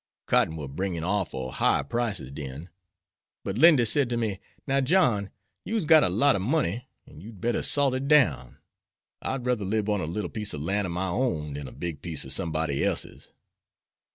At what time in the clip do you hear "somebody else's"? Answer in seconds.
12.31-13.31